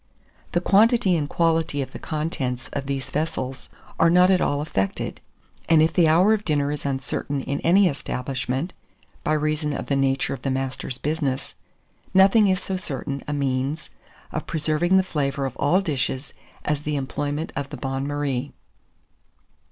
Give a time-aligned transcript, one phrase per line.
[0.53, 3.69] The quantity and quality of the contents of these vessels
[3.99, 5.21] are not at all affected;
[5.69, 8.73] and if the hour of dinner is uncertain in any establishment,
[9.23, 11.53] by reason of the nature of the master's business,
[12.15, 13.91] nothing is so certain a means
[14.31, 16.33] of preserving the flavour of all dishes
[16.65, 18.53] as the employment of the bain marie.